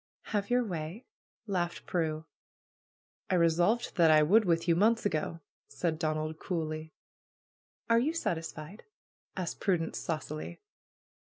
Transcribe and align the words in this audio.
"Have 0.33 0.49
your 0.49 0.63
way!" 0.65 1.05
laughed 1.45 1.85
Prue. 1.85 2.25
"I 3.29 3.35
resolved 3.35 3.97
that 3.97 4.09
I 4.09 4.23
would 4.23 4.45
with 4.45 4.67
you, 4.67 4.75
months 4.75 5.05
ago," 5.05 5.41
said 5.67 5.99
Donald 5.99 6.39
coolly. 6.39 6.91
"Are 7.87 7.99
you 7.99 8.13
satisfied?" 8.15 8.83
asked 9.37 9.59
Prudence 9.59 9.99
saucily. 9.99 10.59